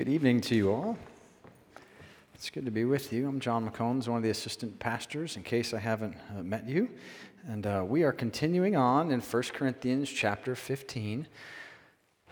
[0.00, 0.96] Good evening to you all.
[2.34, 3.28] It's good to be with you.
[3.28, 6.88] I'm John McCombs, one of the assistant pastors, in case I haven't uh, met you.
[7.46, 11.28] And uh, we are continuing on in 1 Corinthians chapter 15.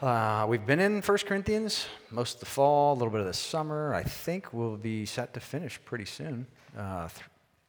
[0.00, 3.34] Uh, we've been in 1 Corinthians most of the fall, a little bit of the
[3.34, 3.92] summer.
[3.92, 6.46] I think we'll be set to finish pretty soon.
[6.74, 7.20] Uh, th-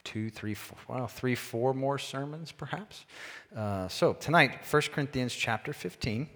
[0.04, 3.04] two, three, four, well, three, four more sermons, perhaps.
[3.54, 6.26] Uh, so tonight, 1 Corinthians chapter 15.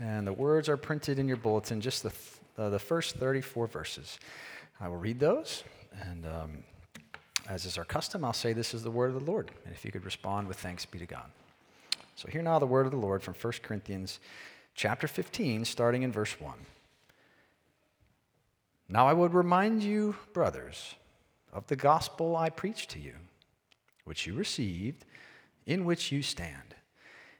[0.00, 2.12] And the words are printed in your bulletin, just the,
[2.60, 4.18] uh, the first 34 verses.
[4.80, 5.64] I will read those,
[6.02, 6.50] and um,
[7.48, 9.50] as is our custom, I'll say this is the word of the Lord.
[9.64, 11.30] And if you could respond with thanks be to God.
[12.16, 14.20] So hear now the word of the Lord from 1 Corinthians
[14.74, 16.54] chapter 15, starting in verse 1.
[18.88, 20.96] Now I would remind you, brothers,
[21.52, 23.14] of the gospel I preached to you,
[24.04, 25.04] which you received,
[25.64, 26.74] in which you stand,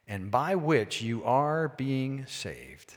[0.09, 2.97] and by which you are being saved,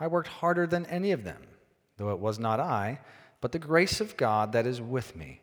[0.00, 1.42] I worked harder than any of them
[2.00, 2.98] though it was not I,
[3.42, 5.42] but the grace of God that is with me.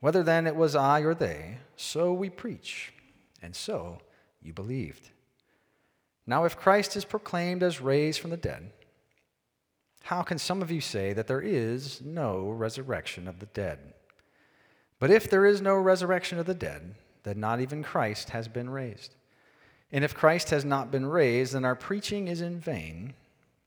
[0.00, 2.92] Whether then it was I or they, so we preach,
[3.42, 3.98] and so
[4.42, 5.08] you believed.
[6.26, 8.70] Now, if Christ is proclaimed as raised from the dead,
[10.02, 13.78] how can some of you say that there is no resurrection of the dead?
[14.98, 18.68] But if there is no resurrection of the dead, then not even Christ has been
[18.68, 19.14] raised.
[19.90, 23.14] And if Christ has not been raised, then our preaching is in vain,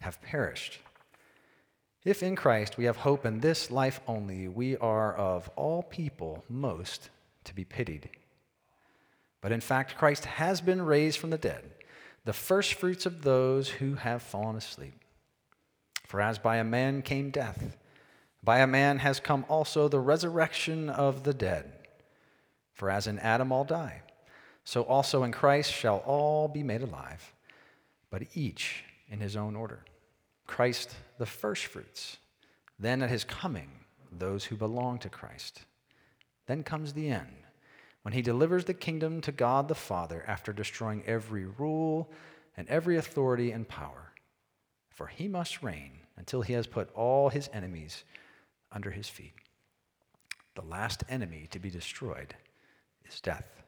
[0.00, 0.80] have perished.
[2.04, 6.44] If in Christ we have hope in this life only, we are of all people
[6.48, 7.08] most
[7.44, 8.10] to be pitied.
[9.40, 11.64] But in fact, Christ has been raised from the dead,
[12.24, 14.94] the firstfruits of those who have fallen asleep.
[16.06, 17.76] For as by a man came death,
[18.42, 21.72] by a man has come also the resurrection of the dead.
[22.74, 24.02] For as in Adam all die,
[24.64, 27.32] so also in Christ shall all be made alive,
[28.10, 29.84] but each in his own order.
[30.46, 32.18] Christ the firstfruits.
[32.78, 33.70] Then at his coming,
[34.10, 35.62] those who belong to Christ.
[36.46, 37.36] Then comes the end,
[38.02, 42.10] when he delivers the kingdom to God the Father after destroying every rule
[42.56, 44.12] and every authority and power.
[44.90, 48.04] For he must reign until he has put all his enemies
[48.70, 49.34] under his feet.
[50.54, 52.34] The last enemy to be destroyed
[53.08, 53.62] is death.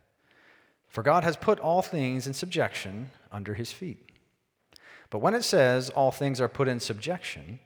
[0.88, 4.05] For God has put all things in subjection under his feet.
[5.10, 7.60] But when it says all things are put in subjection,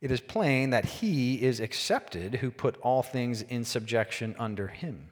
[0.00, 5.10] it is plain that he is accepted who put all things in subjection under him.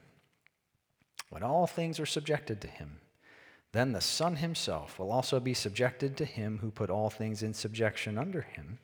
[1.31, 3.01] When all things are subjected to him,
[3.73, 7.55] then the Son himself will also be subjected to him who put all things in
[7.55, 8.79] subjection under him,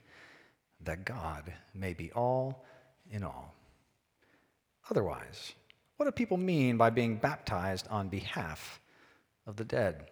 [0.83, 2.65] that God may be all
[3.09, 3.55] in all.
[4.91, 5.53] Otherwise,
[5.97, 8.81] what do people mean by being baptized on behalf
[9.47, 10.11] of the dead?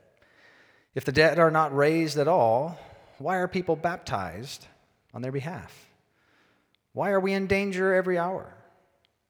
[0.98, 2.76] If the dead are not raised at all,
[3.18, 4.66] why are people baptized
[5.14, 5.86] on their behalf?
[6.92, 8.52] Why are we in danger every hour?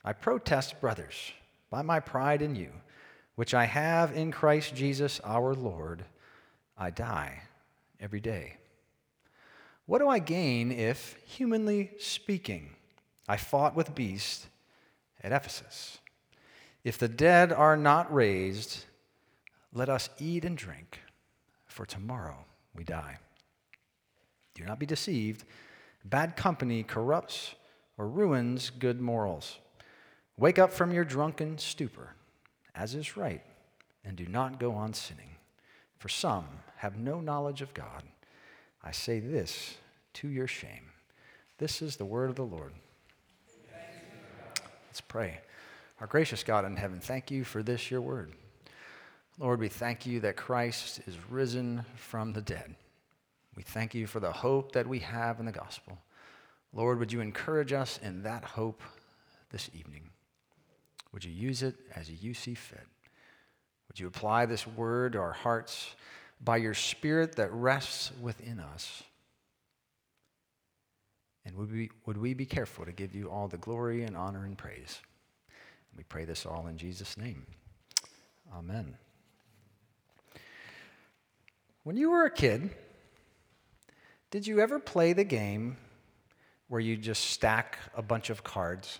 [0.02, 1.30] I protest, brothers,
[1.68, 2.70] by my pride in you,
[3.34, 6.06] which I have in Christ Jesus our Lord,
[6.78, 7.42] I die
[8.00, 8.56] every day.
[9.84, 12.70] What do I gain if, humanly speaking,
[13.28, 14.46] I fought with beasts
[15.22, 15.98] at Ephesus?
[16.82, 18.86] If the dead are not raised,
[19.74, 21.00] let us eat and drink
[21.78, 22.44] for tomorrow
[22.74, 23.16] we die.
[24.56, 25.44] Do not be deceived.
[26.04, 27.54] Bad company corrupts
[27.96, 29.58] or ruins good morals.
[30.36, 32.16] Wake up from your drunken stupor,
[32.74, 33.42] as is right,
[34.04, 35.36] and do not go on sinning.
[35.98, 36.46] For some
[36.78, 38.02] have no knowledge of God.
[38.82, 39.76] I say this
[40.14, 40.90] to your shame.
[41.58, 42.72] This is the word of the Lord.
[44.88, 45.38] Let's pray.
[46.00, 48.32] Our gracious God in heaven, thank you for this, your word.
[49.38, 52.74] Lord, we thank you that Christ is risen from the dead.
[53.54, 55.98] We thank you for the hope that we have in the gospel.
[56.72, 58.82] Lord, would you encourage us in that hope
[59.50, 60.10] this evening?
[61.12, 62.86] Would you use it as you see fit?
[63.88, 65.94] Would you apply this word to our hearts
[66.42, 69.02] by your Spirit that rests within us?
[71.44, 74.44] And would we, would we be careful to give you all the glory and honor
[74.44, 74.98] and praise?
[75.96, 77.46] We pray this all in Jesus' name.
[78.54, 78.96] Amen.
[81.88, 82.68] When you were a kid,
[84.30, 85.78] did you ever play the game
[86.68, 88.98] where you just stack a bunch of cards?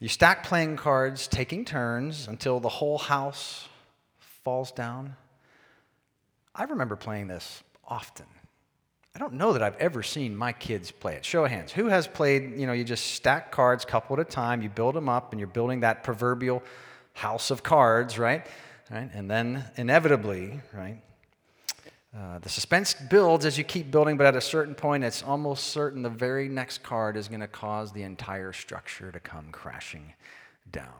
[0.00, 3.68] You stack playing cards, taking turns until the whole house
[4.44, 5.14] falls down.
[6.54, 8.24] I remember playing this often.
[9.14, 11.24] I don't know that I've ever seen my kids play it.
[11.26, 11.70] Show of hands.
[11.70, 14.94] Who has played, you know, you just stack cards couple at a time, you build
[14.94, 16.62] them up, and you're building that proverbial
[17.12, 18.46] house of cards, right?
[18.90, 19.10] Right?
[19.12, 21.00] And then inevitably, right,
[22.16, 25.68] uh, the suspense builds as you keep building, but at a certain point, it's almost
[25.68, 30.14] certain the very next card is going to cause the entire structure to come crashing
[30.70, 30.92] down.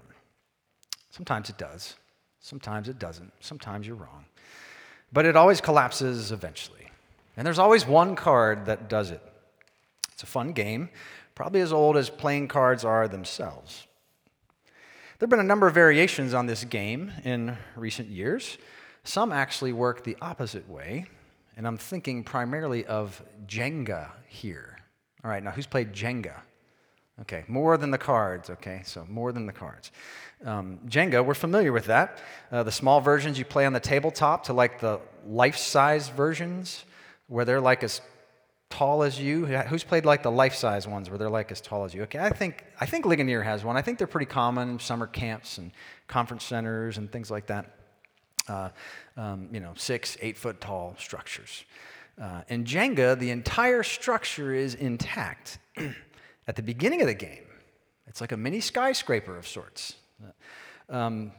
[1.11, 1.95] Sometimes it does,
[2.41, 4.25] sometimes it doesn't, sometimes you're wrong.
[5.13, 6.91] But it always collapses eventually.
[7.37, 9.23] And there's always one card that does it.
[10.13, 10.89] It's a fun game,
[11.37, 13.87] probably as old as playing cards are themselves.
[15.25, 18.59] There have been a number of variations on this game in recent years.
[19.05, 21.07] Some actually work the opposite way,
[21.57, 24.77] and I'm thinking primarily of Jenga here.
[25.25, 26.35] All right, now who's played Jenga?
[27.23, 28.83] Okay, more than the cards, okay?
[28.85, 29.93] So more than the cards.
[30.45, 32.19] Um, Jenga, we're familiar with that.
[32.53, 36.85] Uh, the small versions you play on the tabletop to like the life size versions
[37.29, 38.03] where they're like as
[38.71, 39.47] tall as you.
[39.47, 42.03] Who's played like the life size ones where they're like as tall as you?
[42.03, 43.77] Okay, I think, I think Ligonier has one.
[43.77, 45.71] I think they're pretty common summer camps and
[46.09, 47.79] conference centers and things like that
[48.49, 48.71] uh,
[49.17, 51.65] um, you know, six, eight foot tall structures.
[52.21, 55.59] Uh, in Jenga, the entire structure is intact.
[56.47, 57.47] At the beginning of the game,
[58.07, 59.97] it's like a mini skyscraper of sorts.
[60.91, 61.33] Um,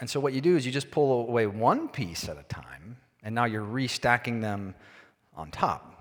[0.00, 2.96] and so what you do is you just pull away one piece at a time,
[3.24, 4.76] and now you're restacking them
[5.34, 5.97] on top.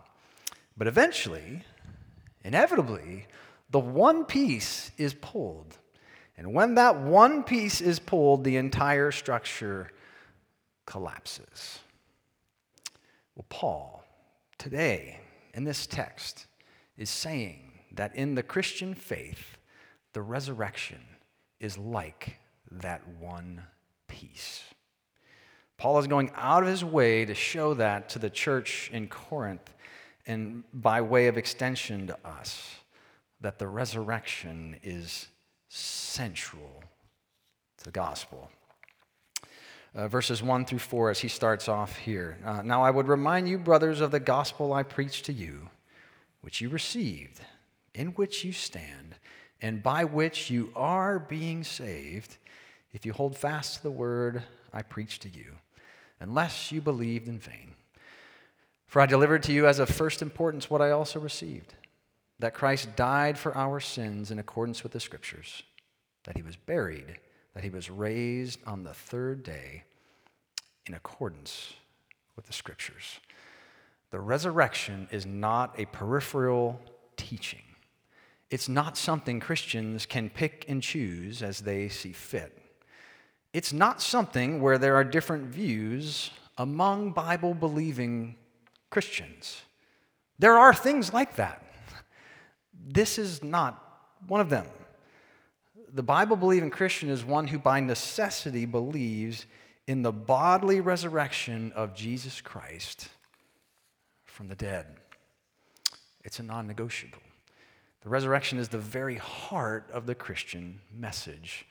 [0.78, 1.64] But eventually,
[2.44, 3.26] inevitably,
[3.70, 5.78] the one piece is pulled.
[6.38, 9.92] And when that one piece is pulled, the entire structure
[10.86, 11.80] collapses.
[13.36, 14.04] Well, Paul,
[14.58, 15.20] today,
[15.54, 16.46] in this text,
[16.96, 19.58] is saying that in the Christian faith,
[20.14, 21.00] the resurrection
[21.60, 22.38] is like
[22.72, 23.64] that one
[24.08, 24.64] piece.
[25.78, 29.74] Paul is going out of his way to show that to the church in Corinth
[30.28, 32.76] and by way of extension to us,
[33.42, 35.28] that the resurrection is
[35.70, 36.84] central
[37.78, 38.50] to the gospel
[39.98, 42.38] uh, verses 1 through 4 as he starts off here.
[42.46, 45.70] Uh, now I would remind you, brothers, of the gospel I preached to you,
[46.42, 47.42] which you received,
[47.96, 49.16] in which you stand,
[49.60, 52.38] and by which you are being saved,
[52.94, 55.56] if you hold fast to the word I preached to you,
[56.19, 57.74] unless you believed in vain.
[58.88, 61.76] For I delivered to you as of first importance what I also received
[62.40, 65.64] that Christ died for our sins in accordance with the Scriptures,
[66.26, 67.20] that he was buried
[67.58, 69.84] that he was raised on the third day
[70.86, 71.74] in accordance
[72.36, 73.20] with the scriptures.
[74.12, 76.80] The resurrection is not a peripheral
[77.16, 77.64] teaching.
[78.52, 82.56] It's not something Christians can pick and choose as they see fit.
[83.54, 86.30] It's not something where there are different views
[86.60, 88.36] among Bible believing
[88.90, 89.62] Christians.
[90.40, 91.64] There are things like that.
[92.90, 93.84] This is not
[94.28, 94.66] one of them
[95.94, 99.46] the Bible believing Christian is one who by necessity believes
[99.88, 103.10] in the bodily resurrection of Jesus Christ
[104.26, 104.86] from the dead.
[106.24, 107.18] It's a non negotiable.
[108.02, 111.66] The resurrection is the very heart of the Christian message,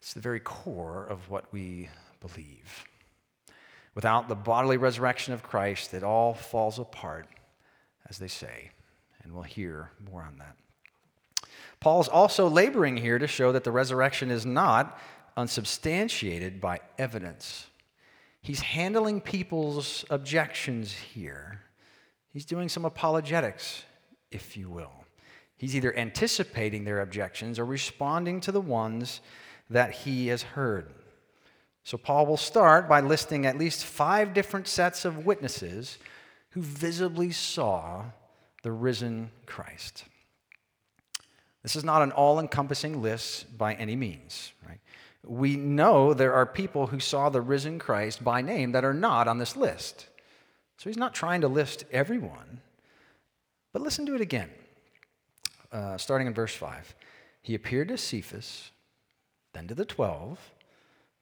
[0.00, 1.88] it's the very core of what we
[2.20, 2.84] believe.
[3.94, 7.28] Without the bodily resurrection of Christ, it all falls apart,
[8.08, 8.70] as they say,
[9.22, 10.56] and we'll hear more on that.
[11.80, 14.98] Paul's also laboring here to show that the resurrection is not
[15.36, 17.66] unsubstantiated by evidence.
[18.40, 21.60] He's handling people's objections here.
[22.30, 23.84] He's doing some apologetics,
[24.30, 25.04] if you will.
[25.56, 29.20] He's either anticipating their objections or responding to the ones
[29.70, 30.90] that he has heard.
[31.84, 35.98] So, Paul will start by listing at least five different sets of witnesses
[36.50, 38.04] who visibly saw
[38.62, 40.04] the risen Christ.
[41.62, 44.80] This is not an all encompassing list by any means, right?
[45.26, 49.28] We know there are people who saw the risen Christ by name that are not
[49.28, 50.06] on this list.
[50.78, 52.60] So he's not trying to list everyone.
[53.72, 54.50] But listen to it again,
[55.72, 56.94] uh, starting in verse 5.
[57.42, 58.70] He appeared to Cephas,
[59.52, 60.38] then to the 12.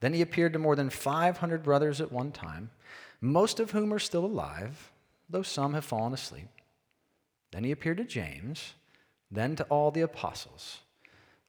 [0.03, 2.71] Then he appeared to more than 500 brothers at one time,
[3.21, 4.91] most of whom are still alive,
[5.31, 6.49] though some have fallen asleep.
[7.53, 8.75] Then he appeared to James
[9.31, 10.81] then to all the apostles.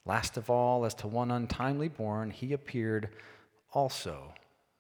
[0.06, 3.10] Last of all, as to one untimely born, he appeared
[3.72, 4.34] also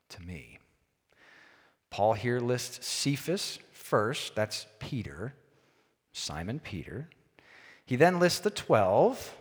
[0.10, 0.60] to me.
[1.90, 5.34] Paul here lists Cephas first, that's Peter,
[6.12, 7.10] Simon Peter.
[7.86, 9.36] He then lists the 12,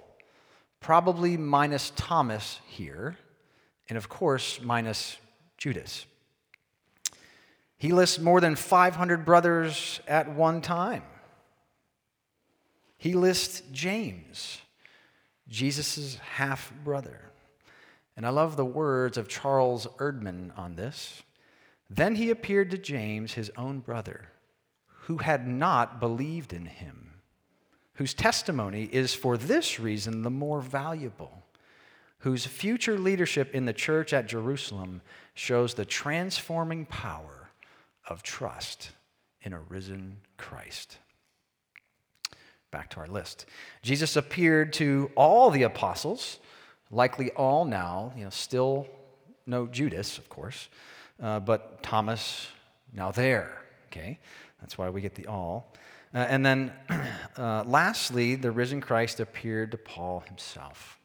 [0.81, 3.19] probably minus Thomas here,
[3.93, 5.19] and of course, minus
[5.59, 6.07] Judas.
[7.77, 11.03] He lists more than 500 brothers at one time.
[12.97, 14.63] He lists James,
[15.47, 17.21] Jesus' half brother.
[18.17, 21.23] And I love the words of Charles Erdman on this.
[21.91, 24.31] Then he appeared to James, his own brother,
[25.01, 27.21] who had not believed in him,
[27.97, 31.43] whose testimony is for this reason the more valuable,
[32.23, 35.02] whose future leadership in the church at Jerusalem
[35.35, 37.50] shows the transforming power
[38.09, 38.93] of trust
[39.43, 40.99] in a risen Christ.
[42.71, 43.47] Back to our list.
[43.83, 46.38] Jesus appeared to all the apostles,
[46.93, 48.87] likely all now, you know, still
[49.45, 50.69] no Judas, of course,
[51.21, 52.47] uh, but Thomas
[52.93, 54.21] now there, okay?
[54.61, 55.75] That's why we get the all.
[56.14, 56.73] Uh, and then
[57.37, 61.00] uh, lastly, the risen Christ appeared to Paul himself.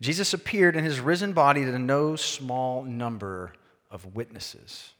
[0.00, 3.52] Jesus appeared in his risen body to no small number
[3.90, 4.92] of witnesses.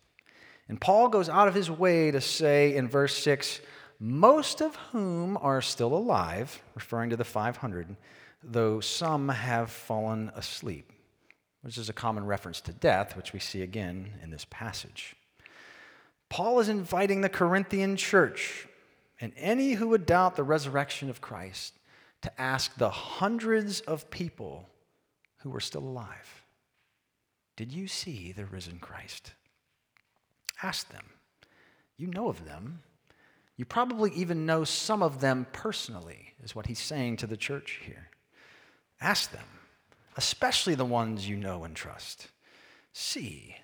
[0.69, 3.61] And Paul goes out of his way to say in verse 6
[4.03, 7.97] most of whom are still alive, referring to the 500,
[8.43, 10.91] though some have fallen asleep,
[11.61, 15.15] which is a common reference to death, which we see again in this passage.
[16.31, 18.67] Paul is inviting the Corinthian church
[19.21, 21.75] and any who would doubt the resurrection of Christ
[22.23, 24.67] to ask the hundreds of people
[25.43, 26.45] who were still alive
[27.57, 29.33] Did you see the risen Christ?
[30.63, 31.05] Ask them.
[31.97, 32.83] You know of them.
[33.57, 37.81] You probably even know some of them personally, is what he's saying to the church
[37.85, 38.09] here.
[39.01, 39.45] Ask them,
[40.17, 42.29] especially the ones you know and trust.
[42.93, 43.57] See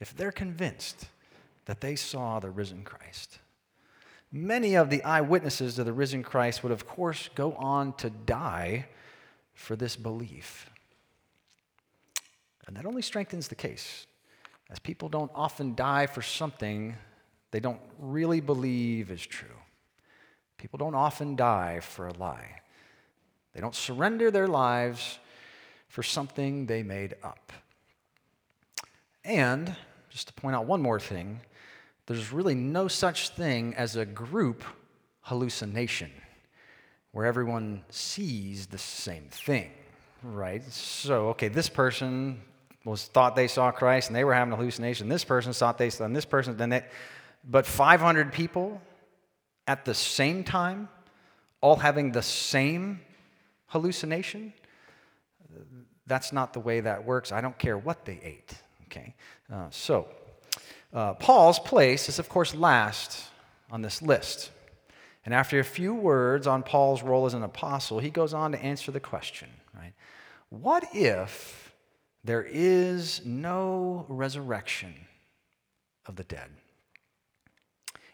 [0.00, 1.08] if they're convinced
[1.66, 3.38] that they saw the risen Christ.
[4.32, 8.86] Many of the eyewitnesses to the risen Christ would, of course, go on to die
[9.52, 10.70] for this belief.
[12.66, 14.06] And that only strengthens the case,
[14.70, 16.96] as people don't often die for something
[17.50, 19.46] they don't really believe is true.
[20.58, 22.62] People don't often die for a lie.
[23.52, 25.20] They don't surrender their lives
[25.86, 27.52] for something they made up.
[29.24, 29.76] And,
[30.10, 31.42] just to point out one more thing,
[32.06, 34.64] there's really no such thing as a group
[35.20, 36.10] hallucination
[37.12, 39.70] where everyone sees the same thing,
[40.24, 40.64] right?
[40.64, 42.42] So, okay, this person
[42.84, 45.08] was thought they saw Christ and they were having a hallucination.
[45.08, 46.82] This person thought they saw, and this person, then
[47.48, 48.80] but 500 people
[49.66, 50.88] at the same time,
[51.60, 53.00] all having the same
[53.66, 54.52] hallucination,
[56.06, 57.32] that's not the way that works.
[57.32, 58.54] I don't care what they ate.
[58.86, 59.14] Okay?
[59.50, 60.08] Uh, so,
[60.92, 63.24] uh, Paul's place is, of course, last
[63.70, 64.50] on this list.
[65.24, 68.62] And after a few words on Paul's role as an apostle, he goes on to
[68.62, 69.94] answer the question, right?
[70.50, 71.63] What if
[72.24, 74.94] there is no resurrection
[76.06, 76.50] of the dead?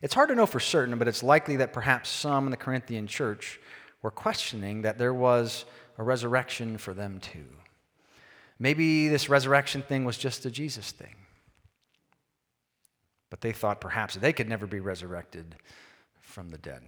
[0.02, 3.07] It's hard to know for certain, but it's likely that perhaps some in the Corinthian
[3.07, 3.61] church
[4.02, 5.64] were questioning that there was
[5.99, 7.47] a resurrection for them too.
[8.59, 11.14] Maybe this resurrection thing was just a Jesus thing.
[13.31, 15.57] But they thought perhaps they could never be resurrected
[16.21, 16.83] from the dead.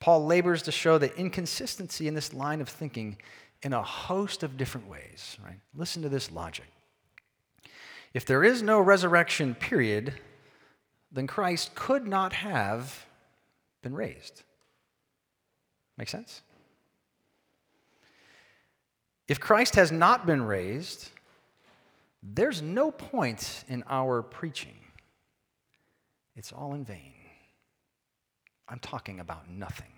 [0.00, 3.16] Paul labors to show the inconsistency in this line of thinking
[3.64, 5.36] in a host of different ways.
[5.42, 5.58] Right?
[5.74, 6.66] Listen to this logic.
[8.12, 10.14] If there is no resurrection, period,
[11.10, 13.06] then Christ could not have
[13.82, 14.42] been raised.
[15.96, 16.42] Make sense?
[19.26, 21.08] If Christ has not been raised,
[22.22, 24.76] there's no point in our preaching.
[26.36, 27.12] it's all in vain.
[28.68, 29.93] I'm talking about nothing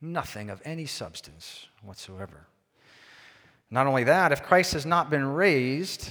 [0.00, 2.46] nothing of any substance whatsoever.
[3.70, 6.10] Not only that, if Christ has not been raised,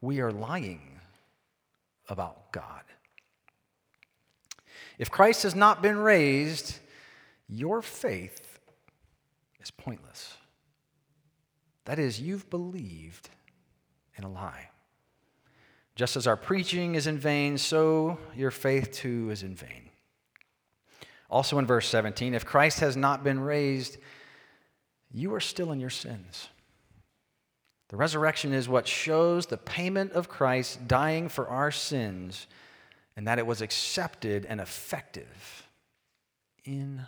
[0.00, 1.00] we are lying
[2.08, 2.82] about God.
[4.98, 6.78] If Christ has not been raised,
[7.48, 8.58] your faith
[9.60, 10.36] is pointless.
[11.86, 13.30] That is, you've believed
[14.16, 14.68] in a lie.
[15.96, 19.89] Just as our preaching is in vain, so your faith too is in vain.
[21.30, 23.98] Also in verse 17, if Christ has not been raised,
[25.12, 26.48] you are still in your sins.
[27.88, 32.46] The resurrection is what shows the payment of Christ dying for our sins
[33.16, 35.66] and that it was accepted and effective
[36.64, 37.06] in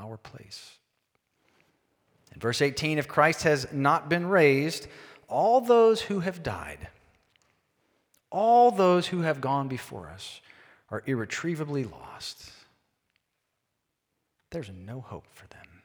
[0.00, 0.78] our place.
[2.34, 4.86] In verse 18, if Christ has not been raised,
[5.28, 6.88] all those who have died,
[8.30, 10.40] all those who have gone before us,
[10.90, 12.50] are irretrievably lost.
[14.52, 15.82] There's no hope for them.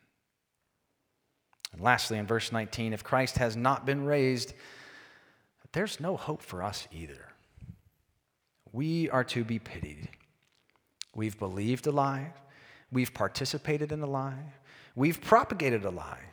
[1.72, 4.54] And lastly, in verse 19, if Christ has not been raised,
[5.72, 7.30] there's no hope for us either.
[8.74, 10.10] We are to be pitied.
[11.16, 12.34] We've believed a lie.
[12.92, 14.54] We've participated in a lie.
[14.96, 16.24] We've propagated a lie.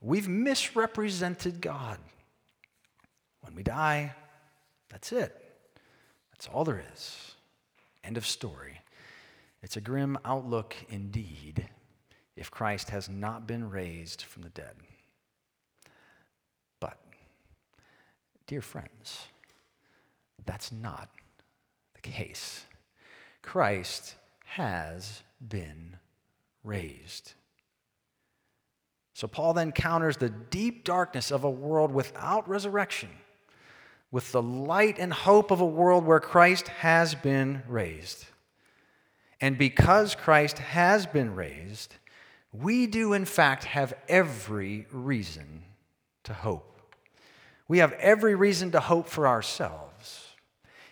[0.00, 1.98] We've misrepresented God.
[3.40, 4.14] When we die,
[4.88, 5.36] that's it.
[6.32, 7.34] That's all there is.
[8.04, 8.79] End of story.
[9.62, 11.68] It's a grim outlook indeed
[12.36, 14.74] if Christ has not been raised from the dead.
[16.80, 16.98] But,
[18.46, 19.26] dear friends,
[20.46, 21.10] that's not
[21.94, 22.64] the case.
[23.42, 24.14] Christ
[24.44, 25.96] has been
[26.64, 27.34] raised.
[29.12, 33.10] So Paul then counters the deep darkness of a world without resurrection
[34.10, 38.26] with the light and hope of a world where Christ has been raised.
[39.40, 41.94] And because Christ has been raised,
[42.52, 45.62] we do in fact have every reason
[46.24, 46.66] to hope.
[47.68, 50.26] We have every reason to hope for ourselves.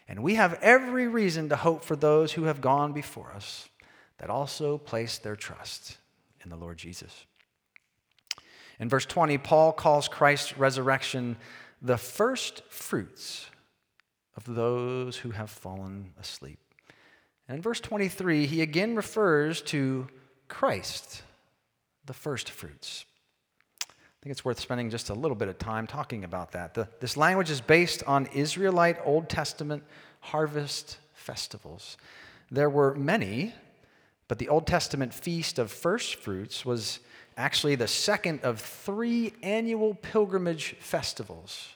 [0.06, 3.68] And we have every reason to hope for those who have gone before us
[4.18, 5.98] that also place their trust
[6.42, 7.26] in the Lord Jesus.
[8.80, 11.36] In verse 20, Paul calls Christ's resurrection
[11.82, 13.46] the first fruits
[14.36, 16.60] of those who have fallen asleep.
[17.48, 20.06] And in verse 23, he again refers to
[20.48, 21.22] Christ,
[22.04, 23.06] the first fruits.
[23.82, 26.74] I think it's worth spending just a little bit of time talking about that.
[26.74, 29.82] The, this language is based on Israelite Old Testament
[30.20, 31.96] harvest festivals.
[32.50, 33.54] There were many,
[34.26, 36.98] but the Old Testament feast of first fruits was
[37.36, 41.68] actually the second of three annual pilgrimage festivals.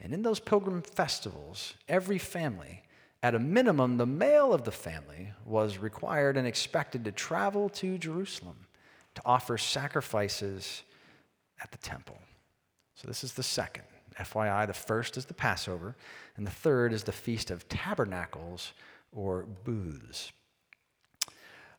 [0.00, 2.82] And in those pilgrim festivals, every family,
[3.22, 7.98] at a minimum, the male of the family, was required and expected to travel to
[7.98, 8.66] Jerusalem
[9.14, 10.82] to offer sacrifices
[11.62, 12.18] at the temple.
[12.94, 13.84] So, this is the second.
[14.18, 15.96] FYI, the first is the Passover,
[16.36, 18.72] and the third is the Feast of Tabernacles
[19.12, 20.32] or Booths.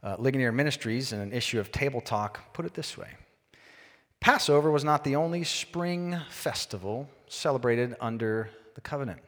[0.01, 3.09] Uh, Ligonier Ministries, in an issue of Table Talk, put it this way
[4.19, 9.19] Passover was not the only spring festival celebrated under the covenant,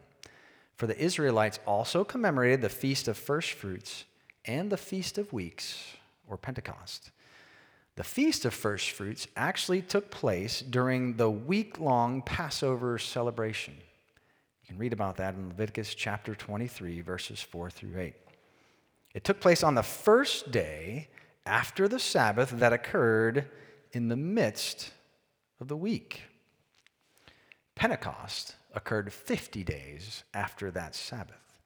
[0.75, 4.05] for the Israelites also commemorated the Feast of First Fruits
[4.45, 5.95] and the Feast of Weeks,
[6.27, 7.11] or Pentecost.
[7.95, 13.75] The Feast of First Fruits actually took place during the week long Passover celebration.
[14.63, 18.13] You can read about that in Leviticus chapter 23, verses 4 through 8.
[19.13, 21.07] It took place on the first day
[21.45, 23.47] after the Sabbath that occurred
[23.93, 24.91] in the midst
[25.61, 26.23] of the week.
[27.75, 31.59] Pentecost occurred 50 days after that Sabbath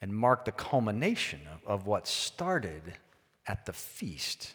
[0.00, 2.94] and marked the culmination of, of what started
[3.46, 4.54] at the feast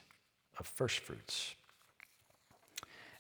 [0.58, 1.56] of first fruits.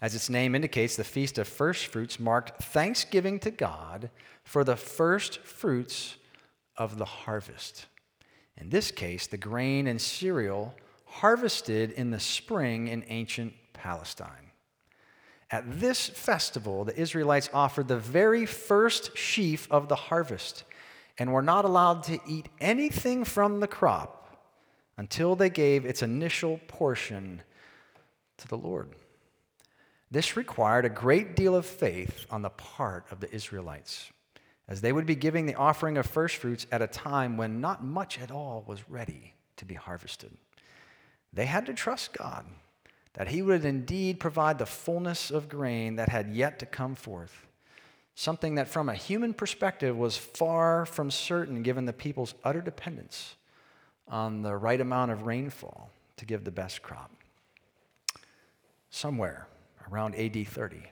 [0.01, 4.09] As its name indicates, the Feast of First Fruits marked thanksgiving to God
[4.43, 6.15] for the first fruits
[6.75, 7.85] of the harvest.
[8.57, 10.73] In this case, the grain and cereal
[11.05, 14.50] harvested in the spring in ancient Palestine.
[15.51, 20.63] At this festival, the Israelites offered the very first sheaf of the harvest
[21.17, 24.37] and were not allowed to eat anything from the crop
[24.97, 27.41] until they gave its initial portion
[28.37, 28.95] to the Lord.
[30.09, 34.09] This required a great deal of faith on the part of the Israelites
[34.67, 37.83] as they would be giving the offering of first fruits at a time when not
[37.83, 40.31] much at all was ready to be harvested.
[41.33, 42.45] They had to trust God
[43.13, 47.47] that He would indeed provide the fullness of grain that had yet to come forth.
[48.15, 53.35] something that from a human perspective was far from certain given the people's utter dependence
[54.07, 57.11] on the right amount of rainfall to give the best crop.
[58.89, 59.47] Somewhere
[59.89, 60.83] around AD 30,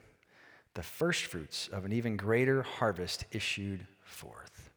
[0.74, 4.70] the first fruits of an even greater harvest issued forth.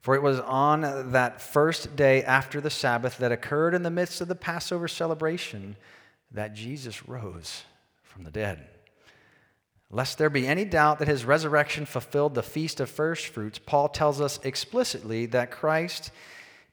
[0.00, 4.20] For it was on that first day after the Sabbath that occurred in the midst
[4.20, 5.76] of the Passover celebration
[6.34, 7.62] that Jesus rose
[8.02, 8.66] from the dead.
[9.90, 13.88] Lest there be any doubt that his resurrection fulfilled the feast of first fruits, Paul
[13.88, 16.10] tells us explicitly that Christ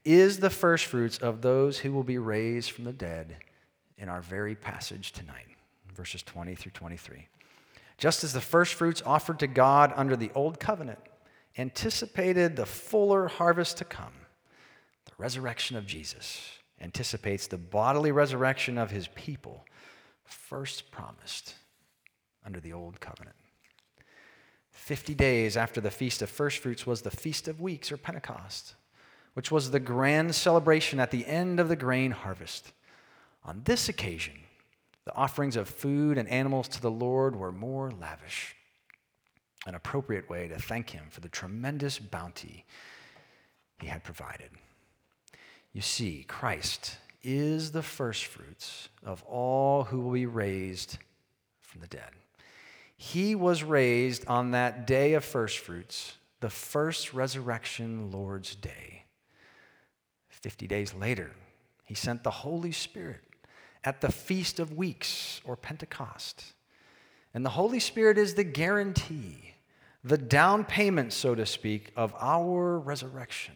[0.03, 3.37] is the first fruits of those who will be raised from the dead
[3.97, 5.45] in our very passage tonight,
[5.93, 7.27] verses 20 through 23.
[7.99, 10.99] Just as the first fruits offered to God under the old covenant
[11.57, 14.13] anticipated the fuller harvest to come,
[15.05, 19.65] the resurrection of Jesus anticipates the bodily resurrection of his people,
[20.23, 21.55] first promised
[22.45, 23.35] under the old covenant.
[24.71, 28.75] Fifty days after the Feast of First Fruits was the Feast of Weeks or Pentecost,
[29.35, 32.71] which was the grand celebration at the end of the grain harvest.
[33.45, 34.33] On this occasion,
[35.05, 38.55] the offerings of food and animals to the Lord were more lavish,
[39.65, 42.65] an appropriate way to thank Him for the tremendous bounty
[43.79, 44.49] He had provided.
[45.73, 50.97] You see, Christ is the firstfruits of all who will be raised
[51.61, 52.11] from the dead.
[52.97, 59.05] He was raised on that day of firstfruits, the first resurrection Lord's day.
[60.27, 61.31] Fifty days later,
[61.85, 63.21] he sent the Holy Spirit
[63.83, 66.53] at the Feast of Weeks or Pentecost.
[67.33, 69.53] And the Holy Spirit is the guarantee,
[70.03, 73.55] the down payment, so to speak, of our resurrection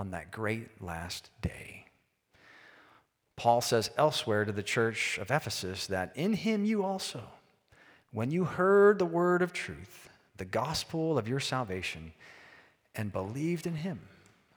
[0.00, 1.84] on that great last day.
[3.36, 7.22] Paul says elsewhere to the church of Ephesus that in him you also,
[8.10, 10.08] when you heard the word of truth,
[10.38, 12.12] the gospel of your salvation,
[12.94, 14.00] and believed in him,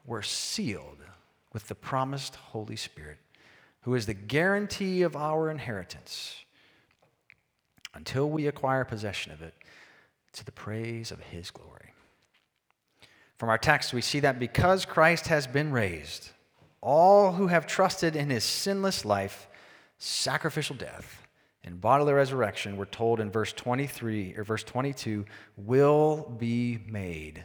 [0.06, 1.00] were sealed
[1.52, 3.18] with the promised Holy Spirit,
[3.82, 6.38] who is the guarantee of our inheritance
[7.94, 9.54] until we acquire possession of it
[10.32, 11.93] to the praise of his glory.
[13.44, 16.30] From our text, we see that because Christ has been raised,
[16.80, 19.50] all who have trusted in his sinless life,
[19.98, 21.28] sacrificial death,
[21.62, 25.26] and bodily resurrection, we're told in verse 23 or verse 22,
[25.58, 27.44] will be made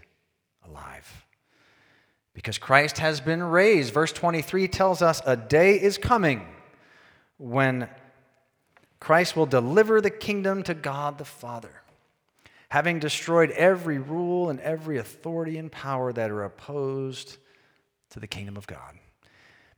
[0.68, 1.26] alive.
[2.32, 6.46] Because Christ has been raised, verse 23 tells us a day is coming
[7.38, 7.88] when
[9.00, 11.82] Christ will deliver the kingdom to God the Father
[12.68, 17.38] having destroyed every rule and every authority and power that are opposed
[18.10, 18.98] to the kingdom of God.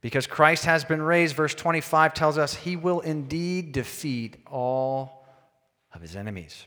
[0.01, 5.25] Because Christ has been raised, verse 25 tells us he will indeed defeat all
[5.93, 6.65] of his enemies.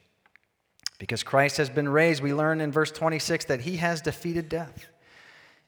[0.98, 4.87] Because Christ has been raised, we learn in verse 26 that he has defeated death.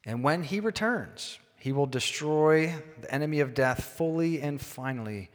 [0.04, 5.30] And when he returns, he will destroy the enemy of death fully and finally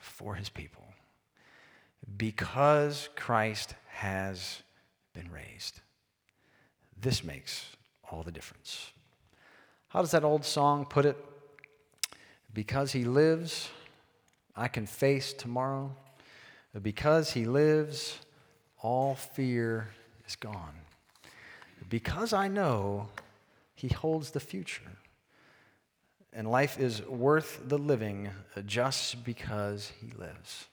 [0.00, 0.82] for his people.
[2.16, 4.62] Because Christ has
[5.12, 5.82] been raised.
[6.98, 7.66] This makes
[8.10, 8.92] all the difference.
[9.88, 11.18] How does that old song put it?
[12.54, 13.68] Because he lives,
[14.56, 15.94] I can face tomorrow.
[16.80, 18.18] Because he lives,
[18.82, 19.88] all fear
[20.26, 20.76] is gone.
[21.90, 23.08] Because I know
[23.74, 24.96] he holds the future.
[26.32, 28.30] And life is worth the living
[28.64, 30.69] just because he lives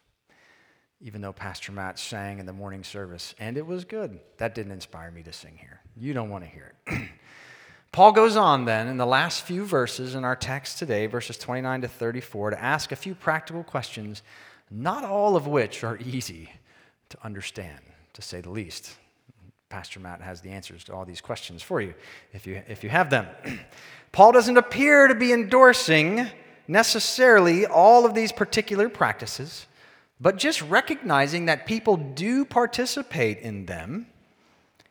[1.01, 4.19] even though Pastor Matt sang in the morning service, and it was good.
[4.37, 5.81] That didn't inspire me to sing here.
[5.95, 7.09] You don't want to hear it.
[7.91, 11.81] Paul goes on then in the last few verses in our text today, verses 29
[11.81, 14.23] to 34, to ask a few practical questions,
[14.69, 16.49] not all of which are easy
[17.09, 17.79] to understand,
[18.13, 18.95] to say the least.
[19.69, 21.93] Pastor Matt has the answers to all these questions for you
[22.33, 23.27] if you, if you have them.
[24.11, 26.27] Paul doesn't appear to be endorsing
[26.67, 29.67] necessarily all of these particular practices
[30.19, 34.07] but just recognizing that people do participate in them.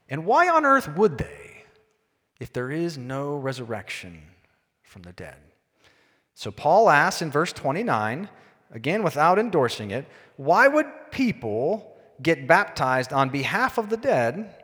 [0.08, 1.64] And why on earth would they
[2.38, 4.22] if there is no resurrection
[4.82, 5.36] from the dead?
[6.34, 8.28] So Paul asks in verse 29,
[8.70, 14.54] again without endorsing it, why would people get baptized on behalf of the dead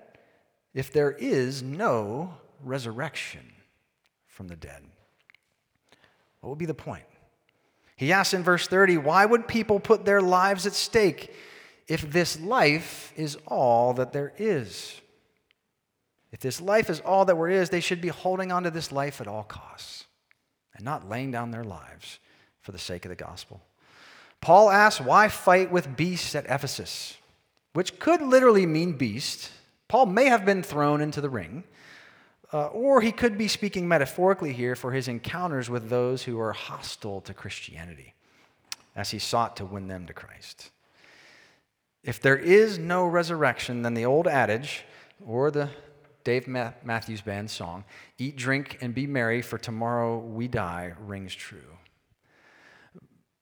[0.75, 3.53] if there is no resurrection
[4.27, 4.83] from the dead?
[6.41, 7.05] What would be the point?
[8.03, 11.33] He asks in verse 30, Why would people put their lives at stake
[11.87, 15.01] if this life is all that there is?
[16.33, 18.91] If this life is all that there is, they should be holding on to this
[18.91, 20.07] life at all costs
[20.75, 22.19] and not laying down their lives
[22.61, 23.63] for the sake of the gospel.
[24.41, 27.17] Paul asks, Why fight with beasts at Ephesus?
[27.73, 29.53] Which could literally mean beast.
[29.87, 31.63] Paul may have been thrown into the ring,
[32.53, 36.53] uh, or he could be speaking metaphorically here for his encounters with those who are
[36.53, 38.15] hostile to Christianity
[38.95, 40.71] as he sought to win them to Christ.
[42.05, 44.85] If there is no resurrection, then the old adage,
[45.25, 45.71] or the
[46.25, 47.85] Dave Matthews Band song,
[48.19, 51.79] eat, drink, and be merry, for tomorrow we die, rings true.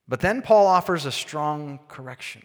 [0.07, 2.42] But then Paul offers a strong correction,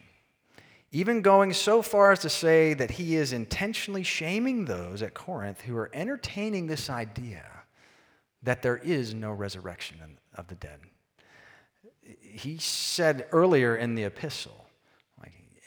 [0.96, 5.60] even going so far as to say that he is intentionally shaming those at Corinth
[5.60, 7.44] who are entertaining this idea
[8.44, 9.98] that there is no resurrection
[10.36, 10.80] of the dead.
[12.22, 14.68] He said earlier in the epistle,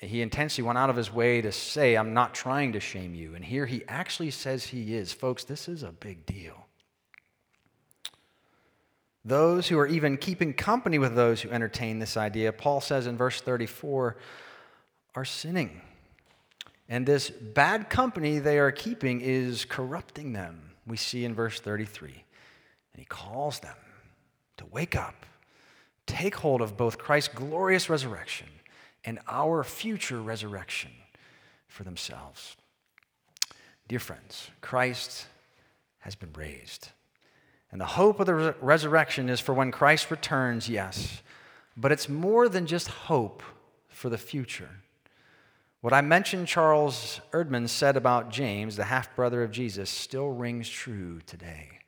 [0.00, 3.34] he intentionally went out of his way to say, I'm not trying to shame you.
[3.34, 5.12] And here he actually says he is.
[5.12, 6.68] Folks, this is a big deal.
[9.26, 13.18] Those who are even keeping company with those who entertain this idea, Paul says in
[13.18, 14.16] verse 34,
[15.14, 15.82] are sinning.
[16.88, 20.70] And this bad company they are keeping is corrupting them.
[20.86, 22.08] We see in verse 33.
[22.08, 23.76] And he calls them
[24.56, 25.26] to wake up,
[26.06, 28.48] take hold of both Christ's glorious resurrection
[29.04, 30.90] and our future resurrection
[31.66, 32.56] for themselves.
[33.86, 35.26] Dear friends, Christ
[36.00, 36.88] has been raised.
[37.70, 41.22] And the hope of the resurrection is for when Christ returns, yes,
[41.76, 43.42] but it's more than just hope
[43.88, 44.70] for the future.
[45.80, 50.68] What I mentioned Charles Erdman said about James, the half brother of Jesus, still rings
[50.68, 51.78] true today.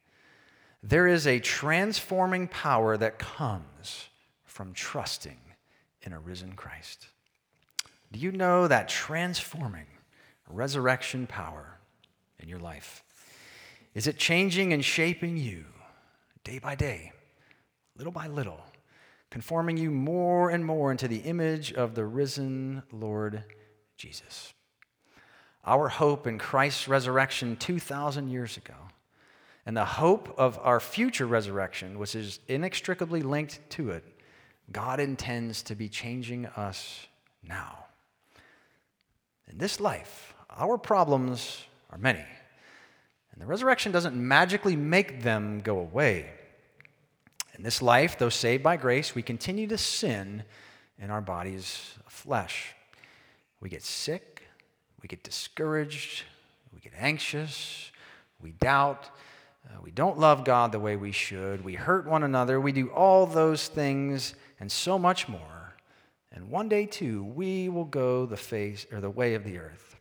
[0.80, 4.08] There is a transforming power that comes
[4.44, 5.38] from trusting
[6.02, 7.08] in a risen Christ.
[8.12, 9.86] Do you know that transforming
[10.48, 11.78] resurrection power
[12.38, 13.02] in your life?
[13.94, 15.64] Is it changing and shaping you
[16.44, 17.10] day by day,
[17.96, 18.60] little by little,
[19.30, 23.44] conforming you more and more into the image of the risen Lord
[24.00, 24.54] Jesus?
[25.62, 28.74] Our hope in Christ's resurrection 2,000 years ago,
[29.66, 34.02] and the hope of our future resurrection, which is inextricably linked to it,
[34.72, 37.06] God intends to be changing us
[37.46, 37.84] now.
[39.50, 42.24] In this life, our problems are many,
[43.32, 46.30] and the resurrection doesn't magically make them go away.
[47.54, 50.44] In this life, though saved by grace, we continue to sin
[50.98, 52.74] in our bodies of flesh.
[53.60, 54.42] We get sick,
[55.02, 56.24] we get discouraged,
[56.72, 57.90] we get anxious,
[58.40, 59.10] we doubt,
[59.68, 62.88] uh, we don't love God the way we should, we hurt one another, we do
[62.88, 65.74] all those things and so much more.
[66.32, 69.96] And one day, too, we will go the face or the way of the earth.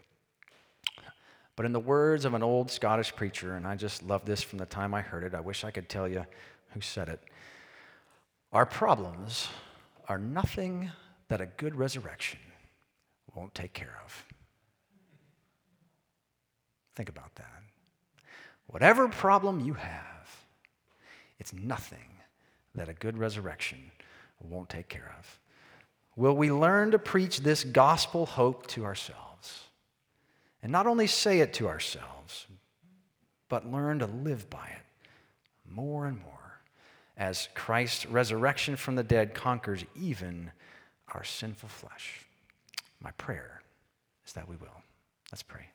[1.55, 4.59] But in the words of an old Scottish preacher, and I just love this from
[4.59, 6.25] the time I heard it, I wish I could tell you
[6.69, 7.19] who said it.
[8.53, 9.49] Our problems
[10.07, 10.91] are nothing
[11.27, 12.39] that a good resurrection
[13.35, 14.25] won't take care of.
[16.95, 17.61] Think about that.
[18.67, 20.45] Whatever problem you have,
[21.39, 22.19] it's nothing
[22.75, 23.91] that a good resurrection
[24.41, 25.39] won't take care of?
[26.15, 29.63] Will we learn to preach this gospel hope to ourselves?
[30.61, 32.47] And not only say it to ourselves,
[33.47, 34.85] but learn to live by it
[35.69, 36.61] more and more
[37.17, 40.51] as Christ's resurrection from the dead conquers even
[41.09, 42.25] our sinful flesh.
[43.01, 43.61] My prayer
[44.25, 44.81] is that we will.
[45.31, 45.67] Let's pray.